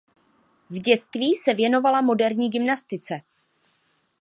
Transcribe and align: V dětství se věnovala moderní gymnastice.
V 0.69 0.79
dětství 0.79 1.33
se 1.35 1.53
věnovala 1.53 2.01
moderní 2.01 2.49
gymnastice. 2.49 3.21